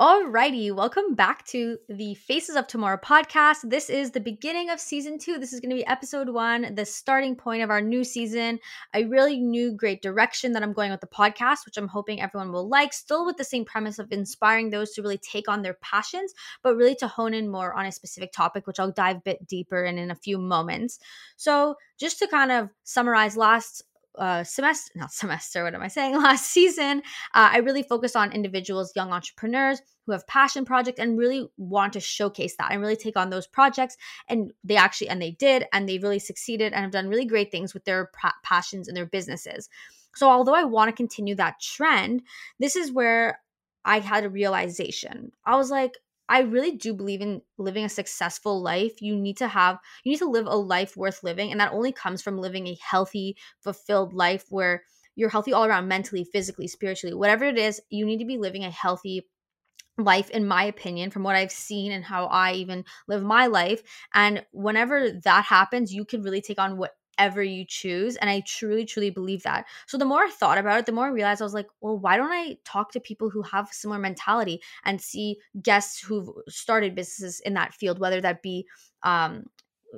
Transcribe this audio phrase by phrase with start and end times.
[0.00, 3.68] Alrighty, welcome back to the Faces of Tomorrow podcast.
[3.68, 5.36] This is the beginning of season two.
[5.36, 8.58] This is going to be episode one, the starting point of our new season.
[8.94, 12.50] A really new, great direction that I'm going with the podcast, which I'm hoping everyone
[12.50, 12.94] will like.
[12.94, 16.32] Still with the same premise of inspiring those to really take on their passions,
[16.62, 19.46] but really to hone in more on a specific topic, which I'll dive a bit
[19.46, 20.98] deeper in in a few moments.
[21.36, 23.82] So, just to kind of summarize, last
[24.18, 26.16] uh, semester, not semester, what am I saying?
[26.22, 27.02] Last season,
[27.34, 31.92] uh, I really focused on individuals, young entrepreneurs who have passion projects and really want
[31.92, 33.96] to showcase that and really take on those projects.
[34.28, 37.50] And they actually, and they did, and they really succeeded and have done really great
[37.50, 39.68] things with their pa- passions and their businesses.
[40.16, 42.22] So, although I want to continue that trend,
[42.58, 43.38] this is where
[43.84, 45.32] I had a realization.
[45.46, 45.94] I was like,
[46.30, 49.02] I really do believe in living a successful life.
[49.02, 51.50] You need to have, you need to live a life worth living.
[51.50, 54.84] And that only comes from living a healthy, fulfilled life where
[55.16, 58.64] you're healthy all around mentally, physically, spiritually, whatever it is, you need to be living
[58.64, 59.26] a healthy
[59.98, 63.82] life in my opinion from what i've seen and how i even live my life
[64.14, 68.16] and whenever that happens you can really take on what whatever you choose.
[68.16, 69.66] And I truly, truly believe that.
[69.86, 71.98] So the more I thought about it, the more I realized I was like, well,
[71.98, 76.94] why don't I talk to people who have similar mentality and see guests who've started
[76.94, 78.66] businesses in that field, whether that be
[79.02, 79.44] um,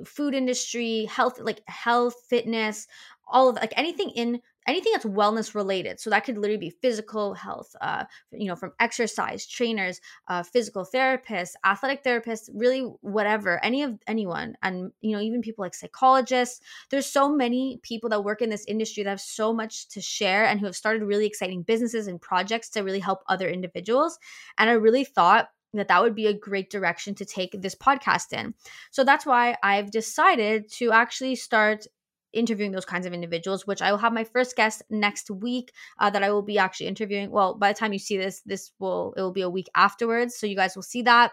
[0.05, 2.87] food industry, health, like health, fitness,
[3.25, 5.99] all of like anything in anything that's wellness related.
[5.99, 10.85] So that could literally be physical health uh, you know from exercise trainers uh, physical
[10.85, 14.55] therapists athletic therapists really whatever any of anyone.
[14.61, 16.61] And you know even people like psychologists.
[16.89, 20.45] There's so many people that work in this industry that have so much to share
[20.45, 24.19] and who have started really exciting businesses and projects to really help other individuals.
[24.57, 28.31] And i really thought that that would be a great direction to take this podcast
[28.31, 28.53] in.
[28.91, 31.87] So that's why I've decided to actually start
[32.33, 36.09] interviewing those kinds of individuals, which I will have my first guest next week uh,
[36.09, 37.31] that I will be actually interviewing.
[37.31, 40.35] Well, by the time you see this, this will it will be a week afterwards,
[40.35, 41.31] so you guys will see that.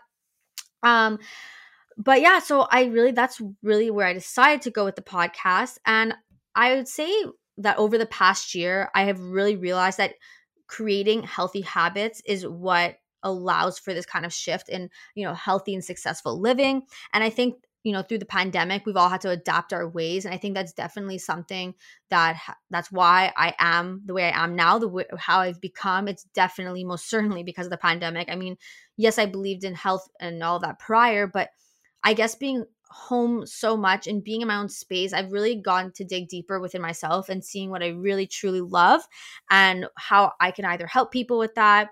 [0.82, 1.18] Um,
[1.96, 5.78] but yeah, so I really that's really where I decided to go with the podcast,
[5.86, 6.14] and
[6.54, 7.12] I would say
[7.58, 10.14] that over the past year, I have really realized that
[10.66, 15.74] creating healthy habits is what allows for this kind of shift in you know healthy
[15.74, 16.82] and successful living
[17.12, 20.24] and i think you know through the pandemic we've all had to adapt our ways
[20.24, 21.74] and i think that's definitely something
[22.10, 26.08] that that's why i am the way i am now the way how i've become.
[26.08, 28.28] It's definitely most certainly because of the pandemic.
[28.30, 28.56] I mean
[28.96, 31.50] yes i believed in health and all that prior but
[32.04, 35.92] i guess being home so much and being in my own space i've really gone
[35.92, 39.00] to dig deeper within myself and seeing what i really truly love
[39.50, 41.90] and how i can either help people with that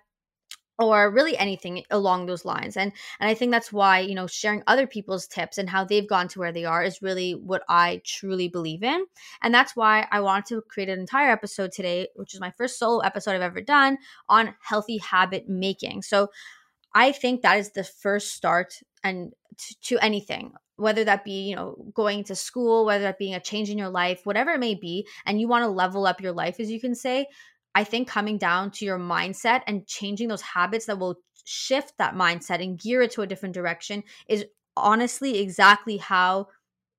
[0.79, 4.63] or really anything along those lines and and i think that's why you know sharing
[4.67, 8.01] other people's tips and how they've gone to where they are is really what i
[8.05, 9.05] truly believe in
[9.43, 12.79] and that's why i wanted to create an entire episode today which is my first
[12.79, 16.29] solo episode i've ever done on healthy habit making so
[16.95, 21.57] i think that is the first start and to, to anything whether that be you
[21.57, 24.75] know going to school whether that being a change in your life whatever it may
[24.75, 27.27] be and you want to level up your life as you can say
[27.75, 32.15] I think coming down to your mindset and changing those habits that will shift that
[32.15, 34.45] mindset and gear it to a different direction is
[34.77, 36.49] honestly exactly how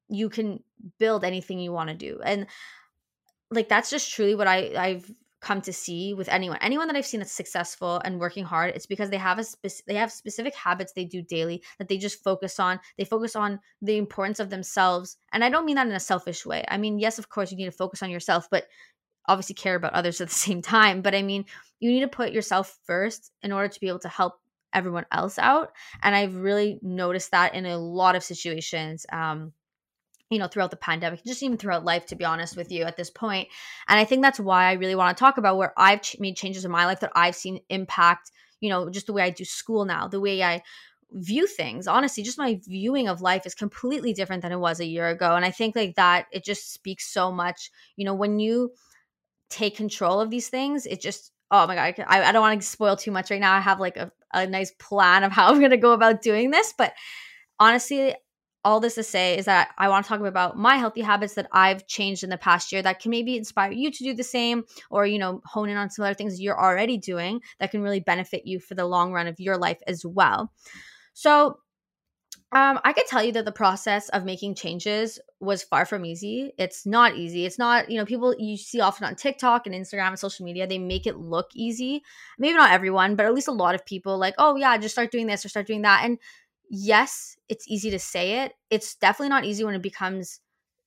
[0.09, 0.63] you can
[0.97, 2.19] build anything you want to do.
[2.23, 2.47] And
[3.51, 6.57] like that's just truly what I I've come to see with anyone.
[6.61, 9.85] Anyone that i've seen that's successful and working hard it's because they have a spec-
[9.87, 12.79] they have specific habits they do daily that they just focus on.
[12.97, 15.17] They focus on the importance of themselves.
[15.31, 16.65] And i don't mean that in a selfish way.
[16.67, 18.65] I mean yes of course you need to focus on yourself but
[19.29, 21.45] obviously care about others at the same time but i mean
[21.79, 24.39] you need to put yourself first in order to be able to help
[24.73, 25.71] everyone else out
[26.03, 29.51] and i've really noticed that in a lot of situations um
[30.29, 32.95] you know throughout the pandemic just even throughout life to be honest with you at
[32.95, 33.47] this point
[33.87, 36.35] and i think that's why i really want to talk about where i've ch- made
[36.35, 39.45] changes in my life that i've seen impact you know just the way i do
[39.45, 40.61] school now the way i
[41.11, 41.87] view things.
[41.87, 45.35] Honestly just my viewing of life is completely different than it was a year ago
[45.35, 48.71] and i think like that it just speaks so much you know when you
[49.49, 52.67] take control of these things, it just oh my god, I, I don't want to
[52.67, 53.53] spoil too much right now.
[53.55, 56.73] I have like a, a nice plan of how I'm gonna go about doing this,
[56.77, 56.93] but
[57.59, 58.15] honestly,
[58.65, 61.47] all this to say is that I want to talk about my healthy habits that
[61.51, 64.65] I've changed in the past year that can maybe inspire you to do the same
[64.89, 68.01] or, you know, hone in on some other things you're already doing that can really
[68.01, 70.51] benefit you for the long run of your life as well.
[71.13, 71.59] So,
[72.51, 76.51] um, I could tell you that the process of making changes was far from easy.
[76.57, 77.45] It's not easy.
[77.45, 80.65] It's not, you know, people you see often on TikTok and Instagram and social media,
[80.65, 82.01] they make it look easy.
[82.39, 85.11] Maybe not everyone, but at least a lot of people like, oh, yeah, just start
[85.11, 86.01] doing this or start doing that.
[86.03, 86.17] And
[86.71, 88.53] yes, it's easy to say it.
[88.71, 90.39] It's definitely not easy when it becomes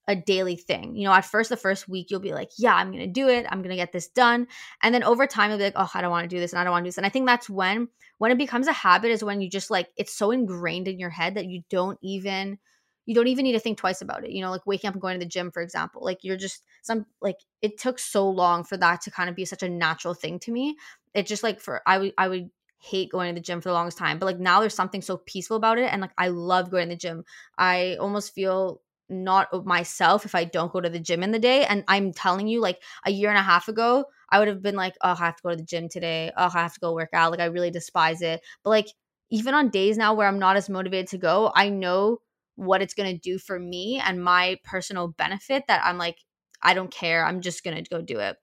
[0.07, 0.95] a daily thing.
[0.95, 3.29] You know, at first, the first week, you'll be like, yeah, I'm going to do
[3.29, 3.45] it.
[3.49, 4.47] I'm going to get this done.
[4.81, 6.59] And then over time, you'll be like, oh, I don't want to do this and
[6.59, 6.97] I don't want to do this.
[6.97, 9.89] And I think that's when, when it becomes a habit is when you just like,
[9.95, 12.59] it's so ingrained in your head that you don't even,
[13.05, 14.31] you don't even need to think twice about it.
[14.31, 16.03] You know, like waking up and going to the gym, for example.
[16.03, 19.45] Like you're just some, like it took so long for that to kind of be
[19.45, 20.75] such a natural thing to me.
[21.13, 22.49] It just like for, I would, I would,
[22.83, 25.15] hate going to the gym for the longest time but like now there's something so
[25.15, 27.23] peaceful about it and like i love going to the gym
[27.57, 28.81] i almost feel
[29.13, 31.65] not myself if I don't go to the gym in the day.
[31.65, 34.75] And I'm telling you, like a year and a half ago, I would have been
[34.75, 36.31] like, oh, I have to go to the gym today.
[36.35, 37.31] Oh, I have to go work out.
[37.31, 38.41] Like I really despise it.
[38.63, 38.87] But like
[39.29, 42.19] even on days now where I'm not as motivated to go, I know
[42.55, 46.17] what it's going to do for me and my personal benefit that I'm like,
[46.61, 47.25] I don't care.
[47.25, 48.37] I'm just going to go do it.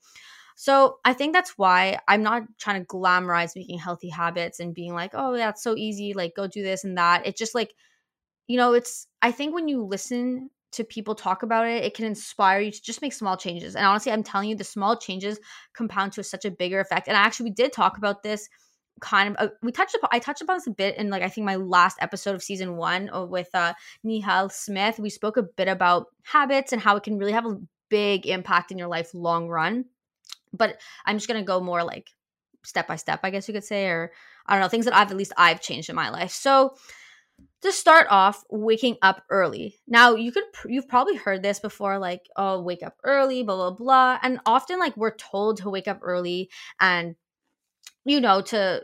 [0.57, 4.93] So I think that's why I'm not trying to glamorize making healthy habits and being
[4.93, 6.13] like, oh, that's so easy.
[6.13, 7.27] Like, go do this and that.
[7.27, 7.73] It's just like,
[8.47, 12.05] you know, it's, I think when you listen to people talk about it, it can
[12.05, 13.75] inspire you to just make small changes.
[13.75, 15.39] And honestly, I'm telling you, the small changes
[15.75, 17.09] compound to such a bigger effect.
[17.09, 18.49] And actually, we did talk about this
[19.01, 21.29] kind of uh, we touched upon I touched upon this a bit in like I
[21.29, 23.73] think my last episode of season one uh, with uh
[24.05, 24.99] Nihal Smith.
[24.99, 27.59] We spoke a bit about habits and how it can really have a
[27.89, 29.87] big impact in your life long run.
[30.53, 32.11] But I'm just gonna go more like
[32.65, 34.13] step by step, I guess you could say, or
[34.47, 36.33] I don't know, things that I've at least I've changed in my life.
[36.33, 36.75] So
[37.63, 39.77] to start off waking up early.
[39.87, 43.71] Now you could you've probably heard this before like oh wake up early blah blah
[43.71, 46.51] blah and often like we're told to wake up early
[46.81, 47.17] and
[48.05, 48.83] you know to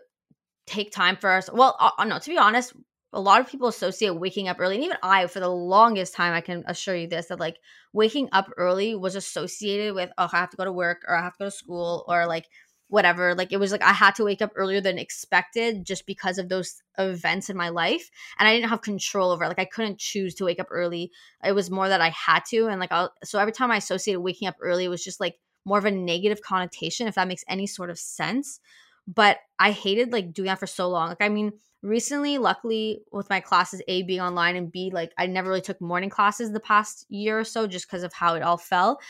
[0.66, 2.74] take time for us well uh, no to be honest
[3.12, 6.34] a lot of people associate waking up early and even i for the longest time
[6.34, 7.56] i can assure you this that like
[7.92, 11.22] waking up early was associated with oh i have to go to work or i
[11.22, 12.46] have to go to school or like
[12.88, 13.34] whatever.
[13.34, 16.48] Like it was like I had to wake up earlier than expected just because of
[16.48, 18.10] those events in my life.
[18.38, 19.48] And I didn't have control over it.
[19.48, 21.10] Like I couldn't choose to wake up early.
[21.44, 22.66] It was more that I had to.
[22.66, 25.36] And like, I'll, so every time I associated waking up early, it was just like
[25.64, 28.60] more of a negative connotation, if that makes any sort of sense.
[29.08, 31.08] But I hated like doing that for so long.
[31.08, 31.52] Like, I mean,
[31.82, 35.80] recently, luckily, with my classes, A, being online and B, like I never really took
[35.80, 39.00] morning classes the past year or so just because of how it all fell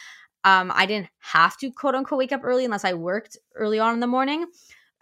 [0.46, 3.94] um, I didn't have to quote unquote wake up early unless I worked early on
[3.94, 4.46] in the morning.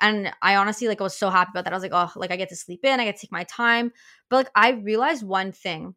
[0.00, 1.72] And I honestly like I was so happy about that.
[1.72, 3.44] I was like, oh, like I get to sleep in, I get to take my
[3.44, 3.92] time.
[4.30, 5.94] But like I realized one thing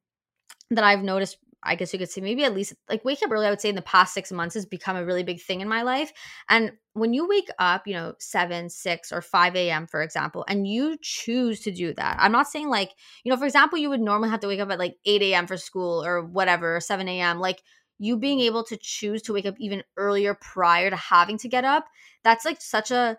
[0.70, 3.48] that I've noticed, I guess you could say maybe at least like wake up early,
[3.48, 5.70] I would say in the past six months has become a really big thing in
[5.70, 6.12] my life.
[6.50, 10.68] And when you wake up, you know, 7, 6, or 5 a.m., for example, and
[10.68, 12.92] you choose to do that, I'm not saying like,
[13.24, 15.48] you know, for example, you would normally have to wake up at like 8 a.m.
[15.48, 17.40] for school or whatever, or 7 a.m.
[17.40, 17.64] Like
[18.00, 21.66] you being able to choose to wake up even earlier prior to having to get
[21.66, 21.86] up,
[22.24, 23.18] that's like such a,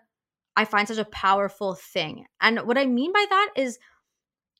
[0.55, 2.25] I find such a powerful thing.
[2.41, 3.79] And what I mean by that is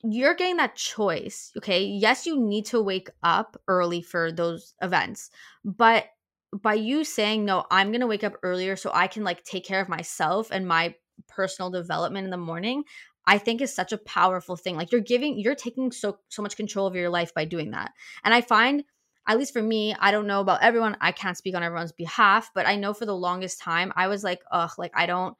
[0.03, 1.51] you're getting that choice.
[1.57, 1.83] Okay.
[1.83, 5.29] Yes, you need to wake up early for those events,
[5.63, 6.05] but
[6.53, 9.65] by you saying, no, I'm going to wake up earlier so I can like take
[9.65, 10.95] care of myself and my
[11.27, 12.83] personal development in the morning,
[13.27, 14.75] I think is such a powerful thing.
[14.75, 17.91] Like you're giving, you're taking so, so much control of your life by doing that.
[18.23, 18.83] And I find
[19.29, 20.97] at least for me, I don't know about everyone.
[20.99, 24.23] I can't speak on everyone's behalf, but I know for the longest time I was
[24.23, 25.37] like, ugh, like I don't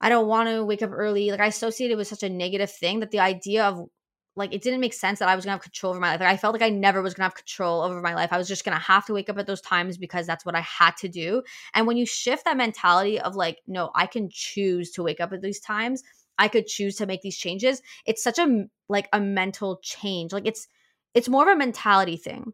[0.00, 1.30] I don't want to wake up early.
[1.30, 3.88] Like I associated with such a negative thing that the idea of
[4.36, 6.20] like it didn't make sense that I was gonna have control over my life.
[6.20, 8.28] Like I felt like I never was gonna have control over my life.
[8.30, 10.60] I was just gonna have to wake up at those times because that's what I
[10.60, 11.42] had to do.
[11.74, 15.32] And when you shift that mentality of like, no, I can choose to wake up
[15.32, 16.02] at these times,
[16.38, 17.80] I could choose to make these changes.
[18.06, 20.32] It's such a like a mental change.
[20.34, 20.68] Like it's
[21.14, 22.52] it's more of a mentality thing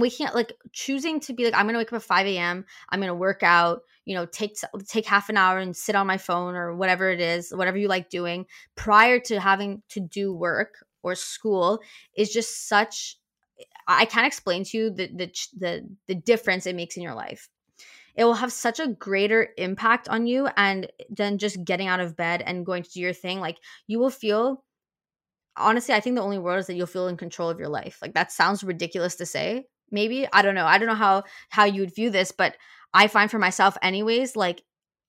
[0.00, 3.00] we can't like choosing to be like i'm gonna wake up at 5 a.m i'm
[3.00, 6.54] gonna work out you know take take half an hour and sit on my phone
[6.54, 11.14] or whatever it is whatever you like doing prior to having to do work or
[11.14, 11.80] school
[12.16, 13.18] is just such
[13.86, 17.48] i can't explain to you the the the, the difference it makes in your life.
[18.14, 22.16] It will have such a greater impact on you and then just getting out of
[22.16, 24.64] bed and going to do your thing like you will feel
[25.56, 27.98] honestly i think the only word is that you'll feel in control of your life
[28.00, 31.64] like that sounds ridiculous to say maybe i don't know i don't know how how
[31.64, 32.56] you would view this but
[32.94, 34.62] i find for myself anyways like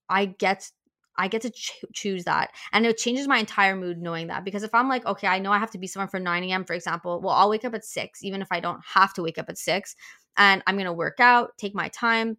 [0.10, 0.69] i get
[1.17, 4.63] i get to ch- choose that and it changes my entire mood knowing that because
[4.63, 6.74] if i'm like okay i know i have to be somewhere for 9 a.m for
[6.74, 9.50] example well i'll wake up at 6 even if i don't have to wake up
[9.50, 9.96] at 6
[10.38, 12.38] and i'm gonna work out take my time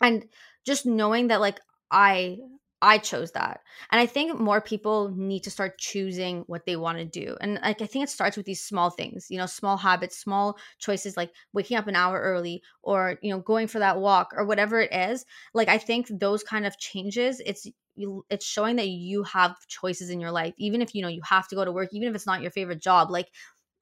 [0.00, 0.26] and
[0.66, 2.38] just knowing that like i
[2.84, 3.60] I chose that.
[3.90, 7.36] And I think more people need to start choosing what they want to do.
[7.40, 10.58] And like I think it starts with these small things, you know, small habits, small
[10.78, 14.44] choices like waking up an hour early or, you know, going for that walk or
[14.44, 15.24] whatever it is.
[15.54, 17.66] Like I think those kind of changes, it's
[18.28, 21.46] it's showing that you have choices in your life even if you know you have
[21.46, 23.28] to go to work even if it's not your favorite job like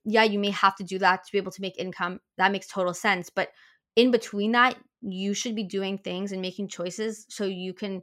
[0.04, 2.20] yeah, you may have to do that to be able to make income.
[2.36, 3.30] That makes total sense.
[3.30, 3.50] But
[3.94, 8.02] in between that, you should be doing things and making choices so you can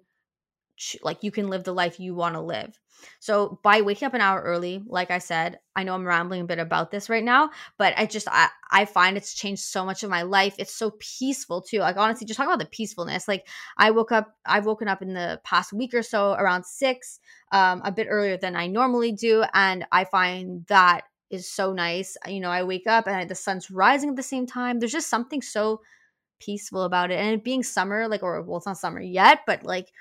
[1.02, 2.80] like you can live the life you want to live.
[3.20, 6.46] So by waking up an hour early, like I said, I know I'm rambling a
[6.46, 10.04] bit about this right now, but I just I, I find it's changed so much
[10.04, 10.56] of my life.
[10.58, 11.80] It's so peaceful too.
[11.80, 13.28] Like honestly, just talking about the peacefulness.
[13.28, 17.20] Like I woke up, I've woken up in the past week or so around six,
[17.52, 22.18] um, a bit earlier than I normally do, and I find that is so nice.
[22.28, 24.80] You know, I wake up and I, the sun's rising at the same time.
[24.80, 25.82] There's just something so
[26.40, 29.64] peaceful about it, and it being summer, like or well, it's not summer yet, but
[29.64, 29.92] like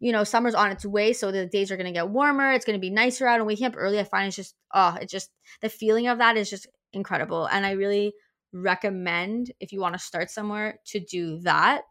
[0.00, 2.52] you know, summer's on its way, so the days are going to get warmer.
[2.52, 4.96] It's going to be nicer out, and waking up early, I find it's just, oh,
[5.00, 5.30] it's just
[5.62, 7.46] the feeling of that is just incredible.
[7.46, 8.14] And I really
[8.52, 11.82] recommend if you want to start somewhere to do that.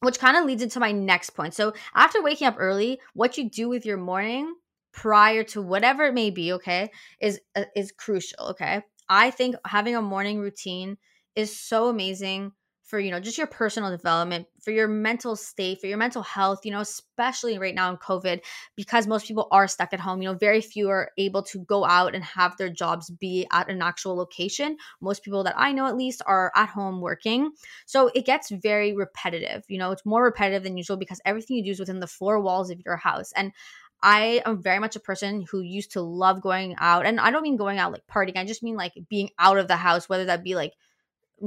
[0.00, 1.54] Which kind of leads into my next point.
[1.54, 4.54] So, after waking up early, what you do with your morning
[4.92, 8.82] prior to whatever it may be, okay, is uh, is crucial, okay?
[9.08, 10.98] I think having a morning routine
[11.34, 12.52] is so amazing
[12.88, 16.64] for you know just your personal development for your mental state for your mental health
[16.64, 18.40] you know especially right now in covid
[18.76, 21.84] because most people are stuck at home you know very few are able to go
[21.84, 25.86] out and have their jobs be at an actual location most people that i know
[25.86, 27.50] at least are at home working
[27.84, 31.64] so it gets very repetitive you know it's more repetitive than usual because everything you
[31.64, 33.52] do is within the four walls of your house and
[34.00, 37.04] I am very much a person who used to love going out.
[37.04, 38.36] And I don't mean going out like partying.
[38.36, 40.74] I just mean like being out of the house, whether that be like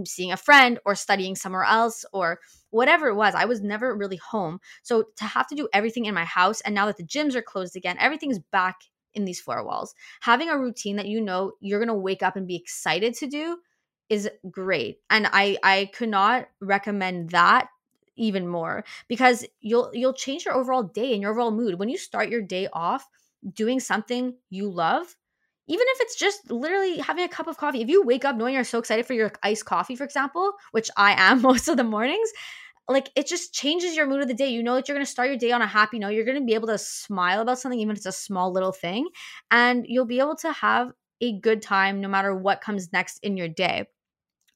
[0.06, 3.36] seeing a friend or studying somewhere else or whatever it was.
[3.36, 4.60] I was never really home.
[4.84, 7.42] So to have to do everything in my house and now that the gyms are
[7.42, 8.82] closed again, everything's back
[9.14, 9.94] in these four walls.
[10.22, 13.28] Having a routine that you know you're going to wake up and be excited to
[13.28, 13.58] do
[14.10, 15.00] is great.
[15.10, 17.68] And I I could not recommend that
[18.16, 21.80] even more because you'll you'll change your overall day and your overall mood.
[21.80, 23.08] When you start your day off
[23.54, 25.16] doing something you love,
[25.72, 27.82] even if it's just literally having a cup of coffee.
[27.82, 30.90] If you wake up knowing you're so excited for your iced coffee, for example, which
[30.98, 32.30] I am most of the mornings,
[32.90, 34.50] like it just changes your mood of the day.
[34.50, 36.10] You know that you're going to start your day on a happy note.
[36.10, 38.74] You're going to be able to smile about something, even if it's a small little
[38.74, 39.08] thing,
[39.50, 43.38] and you'll be able to have a good time no matter what comes next in
[43.38, 43.88] your day.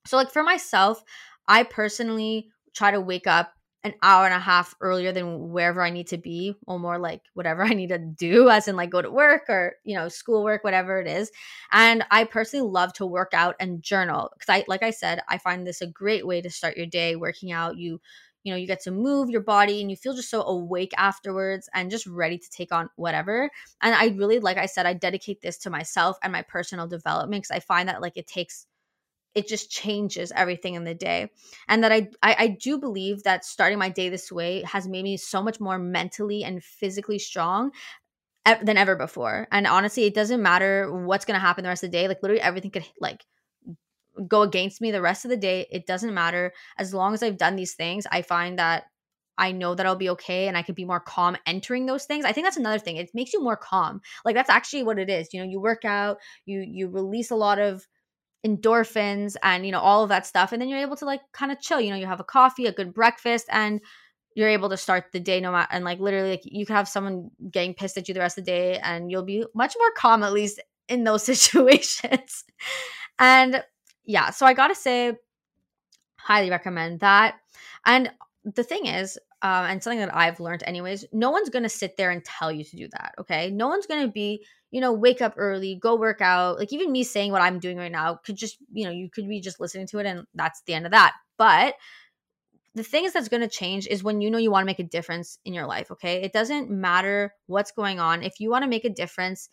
[0.06, 1.02] So, like for myself,
[1.48, 3.54] I personally try to wake up
[3.86, 7.22] an hour and a half earlier than wherever I need to be, or more like
[7.34, 10.64] whatever I need to do, as in like go to work or, you know, schoolwork,
[10.64, 11.32] whatever it is.
[11.72, 15.38] And I personally love to work out and journal because I, like I said, I
[15.38, 17.78] find this a great way to start your day working out.
[17.78, 18.02] You,
[18.44, 21.68] you know, you get to move your body and you feel just so awake afterwards
[21.74, 23.50] and just ready to take on whatever.
[23.82, 27.44] And I really, like I said, I dedicate this to myself and my personal development
[27.44, 28.68] because I find that like it takes
[29.36, 31.30] it just changes everything in the day
[31.68, 35.04] and that I, I, I do believe that starting my day this way has made
[35.04, 37.72] me so much more mentally and physically strong
[38.64, 41.92] than ever before and honestly it doesn't matter what's going to happen the rest of
[41.92, 43.26] the day like literally everything could like
[44.28, 47.38] go against me the rest of the day it doesn't matter as long as i've
[47.38, 48.86] done these things i find that
[49.38, 52.24] I know that I'll be okay and I could be more calm entering those things.
[52.24, 52.96] I think that's another thing.
[52.96, 54.00] It makes you more calm.
[54.24, 55.34] Like that's actually what it is.
[55.34, 57.86] You know, you work out, you you release a lot of
[58.46, 61.52] endorphins and you know all of that stuff and then you're able to like kind
[61.52, 63.82] of chill you know you have a coffee a good breakfast and
[64.36, 66.88] you're able to start the day no matter and like literally like you could have
[66.88, 69.92] someone getting pissed at you the rest of the day and you'll be much more
[69.98, 72.44] calm at least in those situations
[73.18, 73.64] and
[74.04, 75.14] yeah so i gotta say
[76.18, 77.36] highly recommend that
[77.86, 78.12] and
[78.44, 82.10] the thing is um, and something that I've learned, anyways, no one's gonna sit there
[82.10, 83.14] and tell you to do that.
[83.20, 84.44] Okay, no one's gonna be
[84.76, 86.60] you know, wake up early, go work out.
[86.60, 89.26] Like even me saying what I'm doing right now could just, you know, you could
[89.26, 91.14] be just listening to it and that's the end of that.
[91.38, 91.76] But
[92.74, 94.80] the thing is that's going to change is when you know you want to make
[94.80, 96.22] a difference in your life, okay?
[96.22, 98.22] It doesn't matter what's going on.
[98.22, 99.48] If you want to make a difference,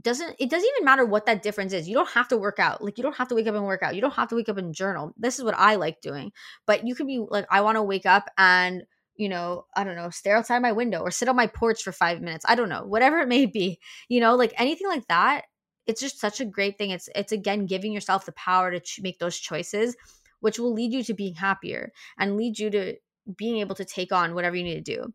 [0.00, 1.86] doesn't it doesn't even matter what that difference is.
[1.86, 2.82] You don't have to work out.
[2.82, 3.94] Like you don't have to wake up and work out.
[3.94, 5.12] You don't have to wake up and journal.
[5.18, 6.32] This is what I like doing.
[6.64, 8.84] But you could be like I want to wake up and
[9.18, 11.92] you know, I don't know, stare outside my window or sit on my porch for
[11.92, 12.44] five minutes.
[12.48, 15.44] I don't know, whatever it may be, you know, like anything like that.
[15.86, 16.90] It's just such a great thing.
[16.90, 19.96] It's it's again giving yourself the power to ch- make those choices,
[20.40, 22.96] which will lead you to being happier and lead you to
[23.36, 25.12] being able to take on whatever you need to do.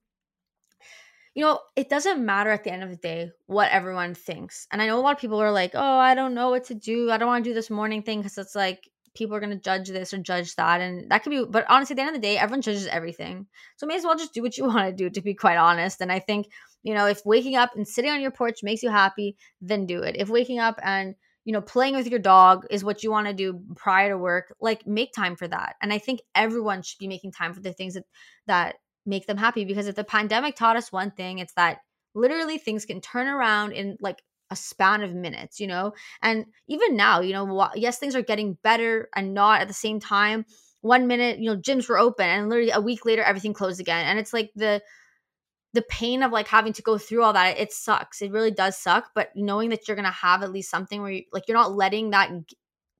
[1.35, 4.67] You know, it doesn't matter at the end of the day what everyone thinks.
[4.71, 6.75] And I know a lot of people are like, "Oh, I don't know what to
[6.75, 7.09] do.
[7.11, 9.63] I don't want to do this morning thing because it's like people are going to
[9.63, 12.21] judge this or judge that and that could be but honestly at the end of
[12.21, 13.47] the day everyone judges everything.
[13.77, 16.01] So may as well just do what you want to do to be quite honest.
[16.01, 16.47] And i think
[16.83, 20.01] you know if waking up and sitting on your porch makes you happy then do
[20.01, 20.15] it.
[20.17, 21.15] If waking up and
[21.45, 24.55] you know playing with your dog is what you want to do prior to work
[24.61, 25.75] like make time for that.
[25.81, 28.05] And i think everyone should be making time for the things that
[28.47, 31.79] that make them happy because if the pandemic taught us one thing it's that
[32.15, 35.93] literally things can turn around in like a span of minutes, you know?
[36.21, 39.99] And even now, you know, yes, things are getting better and not at the same
[39.99, 40.45] time.
[40.81, 44.05] One minute, you know, gyms were open and literally a week later everything closed again.
[44.05, 44.81] And it's like the
[45.73, 48.21] the pain of like having to go through all that, it sucks.
[48.21, 51.11] It really does suck, but knowing that you're going to have at least something where
[51.11, 52.29] you like you're not letting that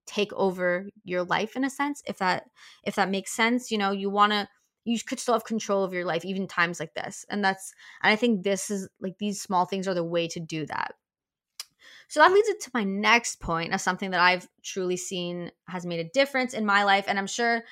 [0.08, 2.46] take over your life in a sense, if that
[2.84, 4.48] if that makes sense, you know, you want to
[4.86, 7.26] you could still have control of your life even times like this.
[7.30, 10.40] And that's and I think this is like these small things are the way to
[10.40, 10.94] do that.
[12.08, 15.86] So that leads it to my next point of something that I've truly seen has
[15.86, 17.06] made a difference in my life.
[17.08, 17.64] And I'm sure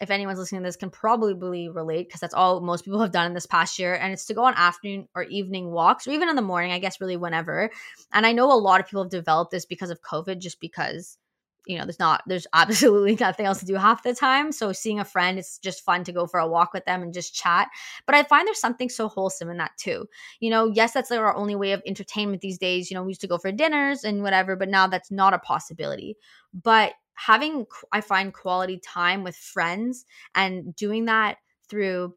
[0.00, 3.26] if anyone's listening to this can probably relate because that's all most people have done
[3.26, 3.94] in this past year.
[3.94, 6.78] And it's to go on afternoon or evening walks or even in the morning, I
[6.80, 7.70] guess, really whenever.
[8.12, 11.16] And I know a lot of people have developed this because of COVID, just because
[11.66, 14.52] you know, there's not, there's absolutely nothing else to do half the time.
[14.52, 17.12] So seeing a friend, it's just fun to go for a walk with them and
[17.12, 17.68] just chat.
[18.06, 20.06] But I find there's something so wholesome in that too.
[20.40, 22.90] You know, yes, that's like our only way of entertainment these days.
[22.90, 25.38] You know, we used to go for dinners and whatever, but now that's not a
[25.38, 26.16] possibility.
[26.52, 30.04] But having, I find quality time with friends
[30.34, 32.14] and doing that through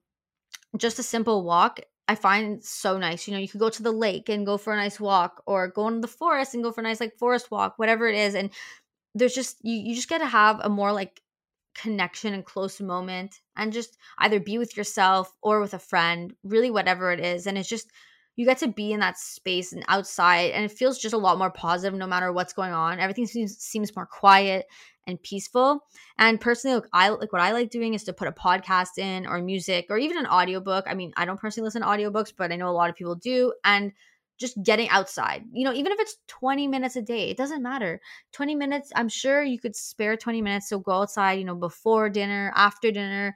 [0.78, 3.28] just a simple walk I find so nice.
[3.28, 5.68] You know, you could go to the lake and go for a nice walk or
[5.68, 8.34] go into the forest and go for a nice like forest walk, whatever it is.
[8.34, 8.50] And
[9.18, 11.22] there's just you you just got to have a more like
[11.76, 16.72] connection and close moment and just either be with yourself or with a friend, really
[16.72, 17.46] whatever it is.
[17.46, 17.92] And it's just
[18.36, 21.38] you get to be in that space and outside and it feels just a lot
[21.38, 23.00] more positive no matter what's going on.
[23.00, 24.66] Everything seems seems more quiet
[25.08, 25.84] and peaceful.
[26.18, 29.26] And personally, like I like what I like doing is to put a podcast in
[29.26, 30.86] or music or even an audiobook.
[30.88, 33.16] I mean, I don't personally listen to audiobooks, but I know a lot of people
[33.16, 33.54] do.
[33.64, 33.92] And
[34.38, 35.46] just getting outside.
[35.52, 38.02] You know, even if it's 20 minutes a day, it doesn't matter.
[38.34, 42.10] 20 minutes, I'm sure you could spare 20 minutes to go outside, you know, before
[42.10, 43.36] dinner, after dinner,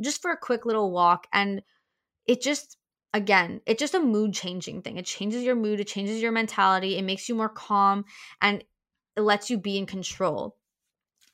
[0.00, 1.26] just for a quick little walk.
[1.32, 1.62] And
[2.26, 2.76] it just,
[3.14, 4.98] again, it's just a mood changing thing.
[4.98, 8.04] It changes your mood, it changes your mentality, it makes you more calm,
[8.42, 8.64] and
[9.16, 10.56] it lets you be in control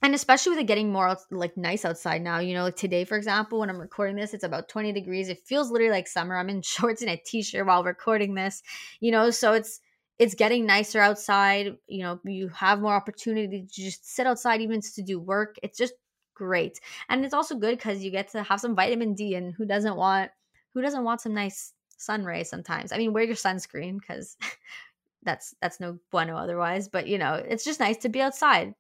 [0.03, 3.17] and especially with it getting more like nice outside now you know like today for
[3.17, 5.29] example when i'm recording this it's about 20 degrees.
[5.29, 6.37] It feels literally like summer.
[6.37, 8.63] I'm in shorts and a t-shirt while recording this
[9.01, 9.81] you know so it's
[10.19, 11.77] it's getting nicer outside.
[11.87, 15.57] You know you have more opportunity to just sit outside even to do work.
[15.63, 15.95] It's just
[16.35, 16.81] great.
[17.09, 19.97] And it's also good because you get to have some vitamin d and who doesn't
[19.97, 20.31] want
[20.75, 22.93] who doesn't want some nice sun rays sometimes?
[22.93, 24.37] I mean wear your sunscreen because
[25.23, 28.75] that's that's no bueno otherwise but you know it's just nice to be outside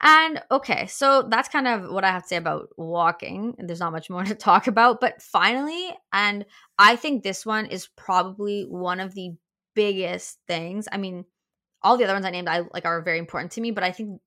[0.00, 3.54] and okay, so that's kind of what I have to say about walking.
[3.58, 6.44] There's not much more to talk about, but finally, and
[6.78, 9.34] I think this one is probably one of the
[9.74, 10.86] biggest things.
[10.92, 11.24] I mean,
[11.82, 13.92] all the other ones I named I like are very important to me, but I
[13.92, 14.20] think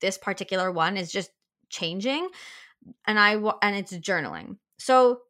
[0.00, 1.30] this particular one is just
[1.70, 2.28] changing
[3.06, 4.56] and I and it's journaling.
[4.78, 5.20] So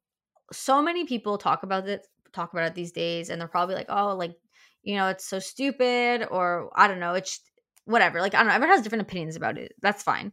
[0.52, 3.86] so many people talk about it talk about it these days and they're probably like,
[3.88, 4.36] "Oh, like
[4.82, 7.40] you know, it's so stupid or I don't know, it's
[7.90, 8.20] whatever.
[8.20, 9.72] Like I don't know, everyone has different opinions about it.
[9.82, 10.32] That's fine.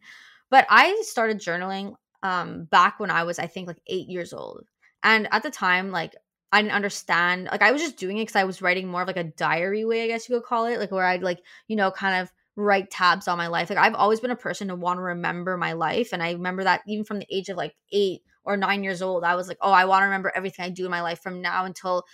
[0.49, 4.65] But I started journaling um back when I was I think like 8 years old.
[5.03, 6.15] And at the time like
[6.51, 7.49] I didn't understand.
[7.51, 9.85] Like I was just doing it cuz I was writing more of like a diary
[9.85, 12.31] way, I guess you could call it, like where I'd like, you know, kind of
[12.55, 13.69] write tabs on my life.
[13.69, 16.63] Like I've always been a person to want to remember my life and I remember
[16.63, 19.57] that even from the age of like 8 or 9 years old, I was like,
[19.61, 22.05] "Oh, I want to remember everything I do in my life from now until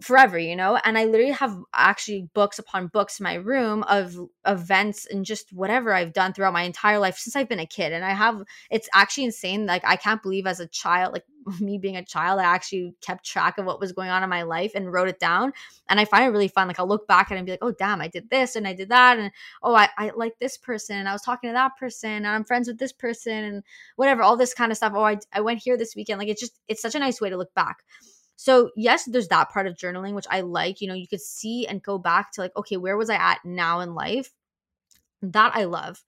[0.00, 0.78] forever, you know?
[0.84, 5.52] And I literally have actually books upon books in my room of events and just
[5.52, 7.92] whatever I've done throughout my entire life since I've been a kid.
[7.92, 9.66] And I have, it's actually insane.
[9.66, 11.24] Like, I can't believe as a child, like
[11.60, 14.42] me being a child, I actually kept track of what was going on in my
[14.42, 15.52] life and wrote it down.
[15.88, 16.68] And I find it really fun.
[16.68, 18.88] Like, I'll look back and be like, oh, damn, I did this and I did
[18.88, 19.18] that.
[19.18, 19.30] And
[19.62, 20.96] oh, I, I like this person.
[20.96, 23.62] And I was talking to that person and I'm friends with this person and
[23.96, 24.92] whatever, all this kind of stuff.
[24.96, 26.18] Oh, I, I went here this weekend.
[26.18, 27.84] Like, it's just, it's such a nice way to look back.
[28.36, 30.80] So, yes, there's that part of journaling, which I like.
[30.80, 33.44] You know, you could see and go back to like, okay, where was I at
[33.44, 34.30] now in life?
[35.22, 36.02] That I love.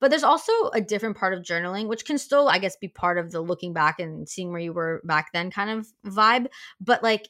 [0.00, 3.18] But there's also a different part of journaling, which can still, I guess, be part
[3.18, 6.48] of the looking back and seeing where you were back then kind of vibe.
[6.80, 7.28] But like,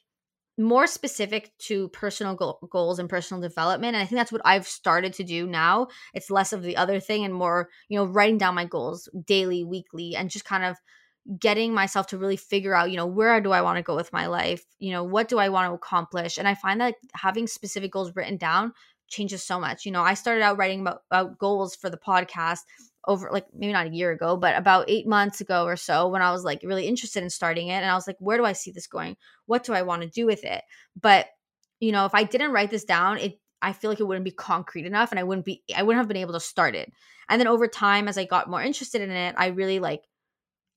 [0.59, 4.67] more specific to personal go- goals and personal development and i think that's what i've
[4.67, 8.39] started to do now it's less of the other thing and more you know writing
[8.39, 10.77] down my goals daily weekly and just kind of
[11.39, 14.13] getting myself to really figure out, you know, where do I want to go with
[14.13, 14.65] my life?
[14.79, 16.39] You know, what do I want to accomplish?
[16.39, 18.73] And I find that having specific goals written down
[19.09, 19.85] changes so much.
[19.85, 22.61] You know, I started out writing about, about goals for the podcast
[23.07, 26.23] over like maybe not a year ago, but about eight months ago or so when
[26.23, 27.83] I was like really interested in starting it.
[27.83, 29.17] And I was like, where do I see this going?
[29.47, 30.63] What do I want to do with it?
[31.01, 31.27] But,
[31.81, 34.31] you know, if I didn't write this down, it I feel like it wouldn't be
[34.31, 36.93] concrete enough and I wouldn't be I wouldn't have been able to start it.
[37.29, 40.03] And then over time as I got more interested in it, I really like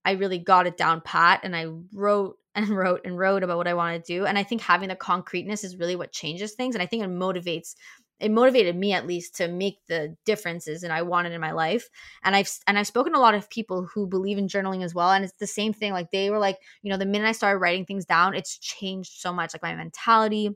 [0.04, 3.68] I really got it down pat and I wrote and wrote and wrote about what
[3.68, 4.26] I want to do.
[4.26, 6.76] And I think having the concreteness is really what changes things.
[6.76, 7.76] And I think it motivates
[8.22, 11.90] it motivated me at least to make the differences and I wanted in my life.
[12.24, 14.94] And I've and I've spoken to a lot of people who believe in journaling as
[14.94, 15.12] well.
[15.12, 15.92] And it's the same thing.
[15.92, 19.14] Like they were like, you know, the minute I started writing things down, it's changed
[19.20, 19.54] so much.
[19.54, 20.56] Like my mentality,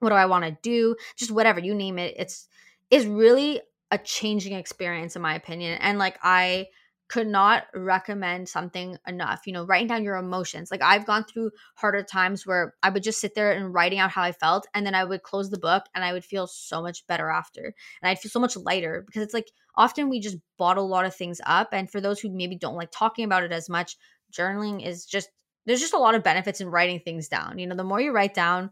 [0.00, 0.94] what do I want to do?
[1.16, 2.14] Just whatever, you name it.
[2.18, 2.48] It's
[2.90, 5.78] is really a changing experience in my opinion.
[5.80, 6.66] And like I
[7.10, 9.44] could not recommend something enough.
[9.44, 10.70] You know, writing down your emotions.
[10.70, 14.12] Like I've gone through harder times where I would just sit there and writing out
[14.12, 16.80] how I felt and then I would close the book and I would feel so
[16.80, 17.74] much better after.
[18.00, 21.04] And I'd feel so much lighter because it's like often we just bottle a lot
[21.04, 23.96] of things up and for those who maybe don't like talking about it as much,
[24.32, 25.30] journaling is just
[25.66, 27.58] there's just a lot of benefits in writing things down.
[27.58, 28.70] You know, the more you write down,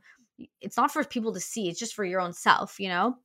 [0.61, 3.17] it's not for people to see, it's just for your own self, you know?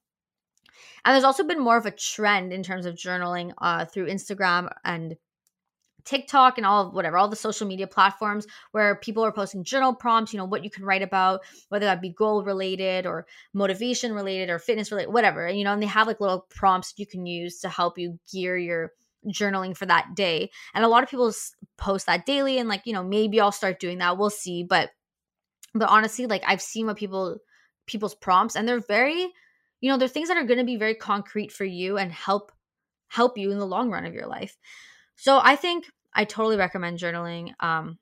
[1.04, 4.72] And there's also been more of a trend in terms of journaling uh, through Instagram
[4.84, 5.16] and
[6.06, 9.94] TikTok and all of whatever, all the social media platforms where people are posting journal
[9.94, 14.14] prompts, you know, what you can write about, whether that be goal related or motivation
[14.14, 15.48] related or fitness related, whatever.
[15.48, 18.58] You know, and they have like little prompts you can use to help you gear
[18.58, 18.92] your
[19.28, 20.52] journaling for that day.
[20.74, 21.32] And a lot of people
[21.78, 24.18] post that daily and like, you know, maybe I'll start doing that.
[24.18, 24.64] We'll see.
[24.64, 24.90] But
[25.74, 27.38] but honestly, like I've seen what people
[27.86, 29.30] people's prompts and they're very
[29.84, 32.54] you know, they're things that are going to be very concrete for you and help
[33.10, 34.58] help you in the long run of your life.
[35.18, 37.52] So I think I totally recommend journaling.
[37.60, 38.00] Um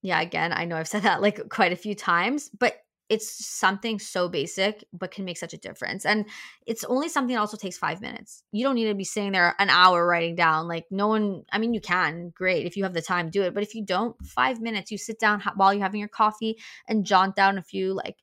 [0.00, 2.76] yeah, again, I know I've said that like quite a few times, but
[3.10, 6.06] it's something so basic but can make such a difference.
[6.06, 6.24] And
[6.66, 8.42] it's only something that also takes 5 minutes.
[8.52, 11.58] You don't need to be sitting there an hour writing down like no one I
[11.58, 12.64] mean you can, great.
[12.64, 15.20] If you have the time do it, but if you don't, 5 minutes you sit
[15.20, 18.16] down while you're having your coffee and jot down a few like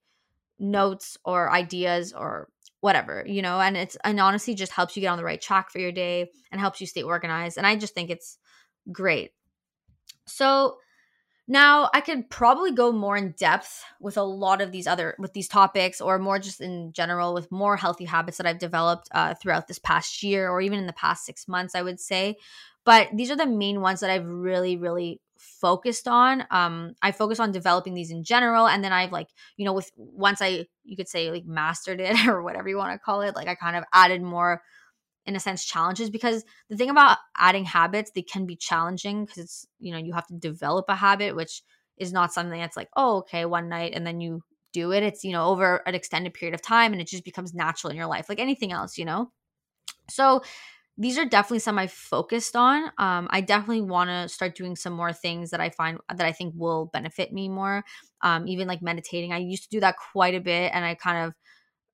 [0.58, 2.50] notes or ideas or
[2.86, 5.72] whatever, you know, and it's and honestly just helps you get on the right track
[5.72, 7.58] for your day and helps you stay organized.
[7.58, 8.38] And I just think it's
[8.92, 9.32] great.
[10.28, 10.78] So
[11.48, 15.34] now I could probably go more in depth with a lot of these other with
[15.34, 19.34] these topics or more just in general with more healthy habits that I've developed uh,
[19.34, 22.38] throughout this past year or even in the past six months, I would say.
[22.84, 25.22] But these are the main ones that I've really, really
[25.62, 29.28] focused on um i focus on developing these in general and then i've like
[29.58, 32.92] you know with once i you could say like mastered it or whatever you want
[32.92, 34.62] to call it like i kind of added more
[35.26, 39.38] in a sense challenges because the thing about adding habits they can be challenging because
[39.38, 41.62] it's you know you have to develop a habit which
[41.98, 44.44] is not something that's like oh okay one night and then you
[44.76, 45.04] do it.
[45.04, 47.98] It's you know over an extended period of time and it just becomes natural in
[47.98, 49.32] your life like anything else you know?
[50.10, 50.44] So
[50.98, 52.86] these are definitely some I focused on.
[52.98, 56.32] Um, I definitely want to start doing some more things that I find that I
[56.32, 57.84] think will benefit me more.
[58.22, 61.26] Um, even like meditating, I used to do that quite a bit, and I kind
[61.26, 61.34] of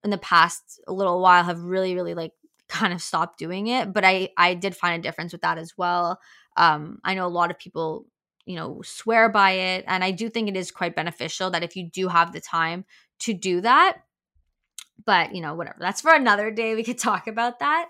[0.04, 2.34] in the past a little while have really, really like
[2.70, 3.92] kind of stopped doing it.
[3.94, 6.20] But I I did find a difference with that as well.
[6.58, 8.06] Um, I know a lot of people
[8.46, 11.76] you know swear by it, and I do think it is quite beneficial that if
[11.76, 12.86] you do have the time
[13.20, 13.98] to do that.
[15.06, 15.78] But you know, whatever.
[15.80, 16.76] That's for another day.
[16.76, 17.90] We could talk about that.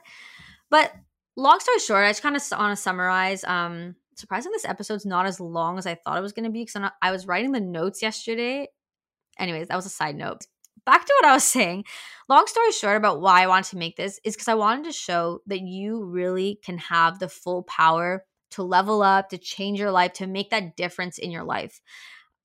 [0.71, 0.91] But
[1.35, 3.43] long story short, I just kind of want to summarize.
[3.43, 6.63] Um, surprisingly, this episode's not as long as I thought it was going to be
[6.65, 8.67] because I was writing the notes yesterday.
[9.37, 10.47] Anyways, that was a side note.
[10.85, 11.83] Back to what I was saying.
[12.27, 14.91] Long story short about why I wanted to make this is because I wanted to
[14.91, 19.91] show that you really can have the full power to level up, to change your
[19.91, 21.81] life, to make that difference in your life.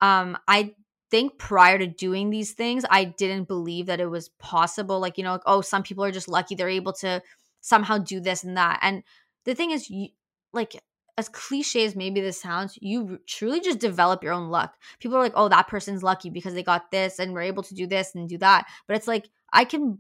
[0.01, 0.75] Um, I
[1.11, 5.01] think prior to doing these things, I didn't believe that it was possible.
[5.01, 7.23] Like, you know, like, oh, some people are just lucky they're able to
[7.67, 8.79] somehow do this and that.
[8.81, 9.03] And
[9.45, 10.09] the thing is, you,
[10.53, 10.81] like,
[11.19, 14.77] as cliche as maybe this sounds, you truly just develop your own luck.
[15.01, 17.75] People are like, oh, that person's lucky because they got this and were able to
[17.75, 18.67] do this and do that.
[18.87, 19.99] But it's like, I can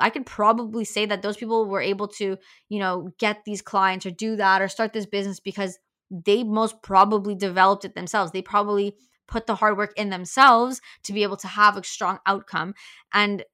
[0.00, 2.36] I could probably say that those people were able to,
[2.68, 5.78] you know, get these clients or do that or start this business because
[6.10, 8.32] they most probably developed it themselves.
[8.32, 8.96] They probably
[9.28, 12.74] put the hard work in themselves to be able to have a strong outcome.
[13.14, 13.44] And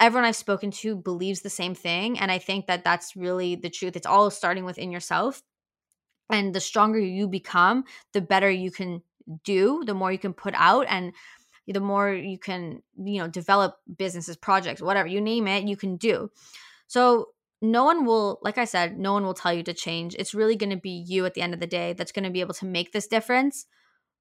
[0.00, 2.18] everyone I've spoken to believes the same thing.
[2.18, 3.96] And I think that that's really the truth.
[3.96, 5.42] It's all starting within yourself.
[6.30, 9.02] And the stronger you become, the better you can
[9.44, 11.12] do, the more you can put out, and
[11.66, 15.96] the more you can, you know, develop businesses, projects, whatever you name it, you can
[15.96, 16.30] do.
[16.86, 17.28] So,
[17.62, 20.14] no one will, like I said, no one will tell you to change.
[20.18, 22.30] It's really going to be you at the end of the day that's going to
[22.30, 23.64] be able to make this difference.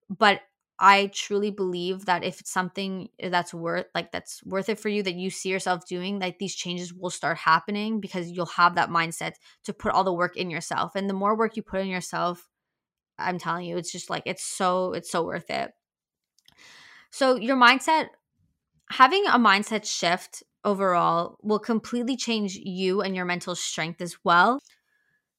[0.10, 0.40] But
[0.80, 5.04] I truly believe that if it's something that's worth like that's worth it for you
[5.04, 8.90] that you see yourself doing, like these changes will start happening because you'll have that
[8.90, 9.34] mindset
[9.66, 10.96] to put all the work in yourself.
[10.96, 12.50] And the more work you put in yourself,
[13.20, 15.72] I'm telling you, it's just like it's so it's so worth it.
[17.12, 18.08] So your mindset
[18.90, 24.60] having a mindset shift overall will completely change you and your mental strength as well.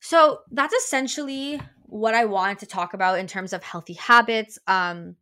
[0.01, 4.59] So that's essentially what I wanted to talk about in terms of healthy habits.
[4.67, 5.17] Um,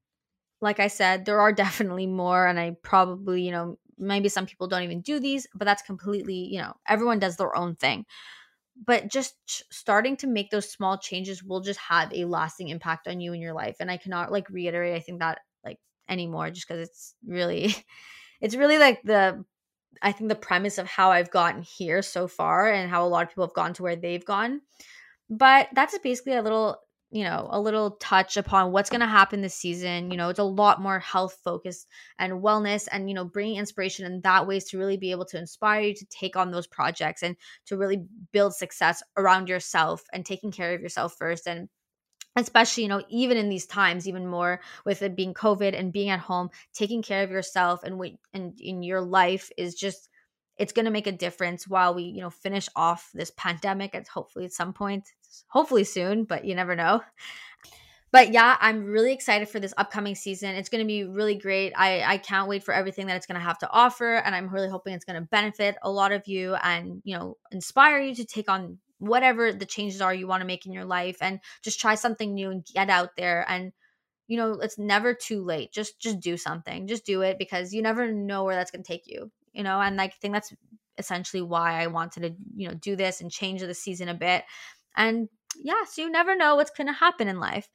[0.62, 4.68] like I said, there are definitely more, and I probably, you know, maybe some people
[4.68, 8.06] don't even do these, but that's completely, you know, everyone does their own thing.
[8.86, 9.34] But just
[9.72, 13.40] starting to make those small changes will just have a lasting impact on you in
[13.40, 13.76] your life.
[13.80, 17.74] And I cannot like reiterate, I think that like anymore, just because it's really,
[18.40, 19.44] it's really like the,
[20.02, 23.24] I think the premise of how I've gotten here so far and how a lot
[23.24, 24.62] of people have gone to where they've gone.
[25.30, 26.78] But that's basically a little
[27.12, 30.10] you know, a little touch upon what's going to happen this season.
[30.10, 31.86] You know, it's a lot more health focused
[32.18, 35.38] and wellness and, you know, bringing inspiration in that ways to really be able to
[35.38, 40.24] inspire you to take on those projects and to really build success around yourself and
[40.24, 41.46] taking care of yourself first.
[41.46, 41.68] And
[42.36, 46.08] especially you know even in these times even more with it being covid and being
[46.08, 50.08] at home taking care of yourself and wait and in your life is just
[50.56, 54.08] it's going to make a difference while we you know finish off this pandemic at
[54.08, 55.10] hopefully at some point
[55.48, 57.02] hopefully soon but you never know.
[58.10, 60.54] But yeah i'm really excited for this upcoming season.
[60.54, 61.72] It's going to be really great.
[61.76, 64.48] I i can't wait for everything that it's going to have to offer and i'm
[64.48, 68.14] really hoping it's going to benefit a lot of you and you know inspire you
[68.16, 71.40] to take on whatever the changes are you want to make in your life and
[71.62, 73.44] just try something new and get out there.
[73.48, 73.72] And
[74.28, 75.72] you know it's never too late.
[75.72, 76.86] Just just do something.
[76.86, 79.80] Just do it because you never know where that's going to take you you know?
[79.80, 80.52] And like, i think that's
[80.98, 84.44] essentially why i wanted to you know do this and change the season a bit
[84.96, 87.68] and yeah so you never know what's going to happen in life.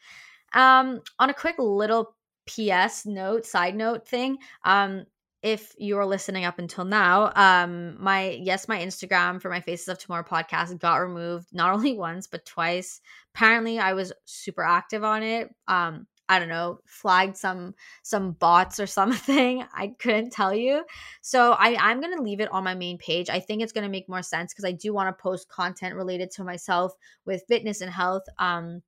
[0.54, 2.16] Um on a quick little
[2.48, 5.06] ps note side note thing um
[5.44, 9.98] if you're listening up until now um my yes my instagram for my faces of
[9.98, 13.02] tomorrow podcast got removed not only once but twice.
[13.36, 18.80] Apparently i was super active on it um I don't know, flagged some some bots
[18.80, 19.64] or something.
[19.74, 20.84] I couldn't tell you.
[21.22, 23.30] So I I'm to leave it on my main page.
[23.30, 26.32] I think it's to make more sense because I do want to post content related
[26.32, 26.94] to myself
[27.26, 28.24] with fitness and health.
[28.40, 28.82] Um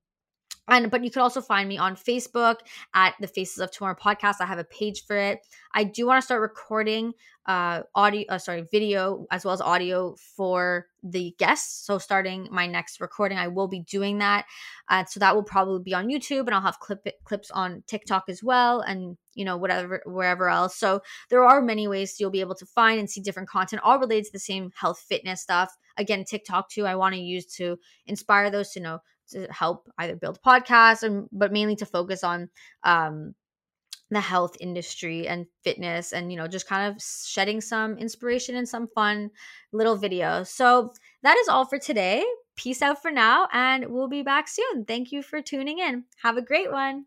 [0.69, 2.57] and but you can also find me on Facebook
[2.93, 4.35] at the Faces of Tomorrow podcast.
[4.39, 5.39] I have a page for it.
[5.73, 7.13] I do want to start recording
[7.49, 12.67] uh audio uh, sorry video as well as audio for the guests so starting my
[12.67, 14.45] next recording i will be doing that
[14.89, 18.25] uh, so that will probably be on youtube and i'll have clip clips on tiktok
[18.27, 22.41] as well and you know whatever wherever else so there are many ways you'll be
[22.41, 25.75] able to find and see different content all related to the same health fitness stuff
[25.97, 28.99] again tiktok too i want to use to inspire those to know
[29.31, 32.49] to help either build podcasts and but mainly to focus on
[32.83, 33.33] um
[34.11, 38.67] the health industry and fitness and you know just kind of shedding some inspiration and
[38.67, 39.29] some fun
[39.71, 40.47] little videos.
[40.47, 40.91] So
[41.23, 42.25] that is all for today.
[42.55, 44.83] Peace out for now and we'll be back soon.
[44.85, 46.03] Thank you for tuning in.
[46.23, 47.05] Have a great one